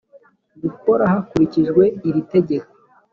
gukora 0.63 1.03
hakurikijwe 1.13 1.83
iri 2.07 2.21
tegeko 2.33 2.71